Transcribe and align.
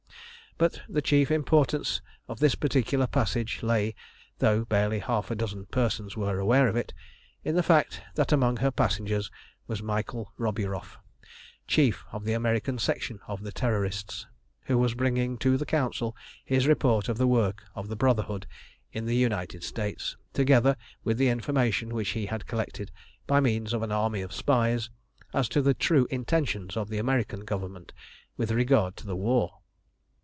But 0.57 0.79
the 0.87 1.01
chief 1.01 1.31
importance 1.31 2.03
of 2.27 2.39
this 2.39 2.53
particular 2.53 3.07
passage 3.07 3.63
lay, 3.63 3.95
though 4.37 4.63
barely 4.63 4.99
half 4.99 5.31
a 5.31 5.35
dozen 5.35 5.65
persons 5.65 6.15
were 6.15 6.37
aware 6.37 6.67
of 6.67 6.75
it, 6.75 6.93
in 7.43 7.55
the 7.55 7.63
fact 7.63 7.99
that 8.13 8.31
among 8.31 8.57
her 8.57 8.69
passengers 8.69 9.31
was 9.65 9.81
Michael 9.81 10.31
Roburoff, 10.37 10.99
chief 11.67 12.05
of 12.11 12.25
the 12.25 12.33
American 12.33 12.77
Section 12.77 13.19
of 13.27 13.41
the 13.41 13.51
Terrorists, 13.51 14.27
who 14.65 14.77
was 14.77 14.93
bringing 14.93 15.35
to 15.39 15.57
the 15.57 15.65
Council 15.65 16.15
his 16.45 16.67
report 16.67 17.09
of 17.09 17.17
the 17.17 17.27
work 17.27 17.63
of 17.73 17.87
the 17.87 17.95
Brotherhood 17.95 18.45
in 18.91 19.05
the 19.07 19.15
United 19.15 19.63
States, 19.63 20.15
together 20.31 20.75
with 21.03 21.17
the 21.17 21.29
information 21.29 21.89
which 21.91 22.09
he 22.09 22.27
had 22.27 22.45
collected, 22.45 22.91
by 23.25 23.39
means 23.39 23.73
of 23.73 23.81
an 23.81 23.91
army 23.91 24.21
of 24.21 24.31
spies, 24.31 24.91
as 25.33 25.49
to 25.49 25.59
the 25.63 25.73
true 25.73 26.05
intentions 26.11 26.77
of 26.77 26.89
the 26.89 26.99
American 26.99 27.39
Government 27.45 27.93
with 28.37 28.51
regard 28.51 28.95
to 28.97 29.07
the 29.07 29.15
war. 29.15 29.53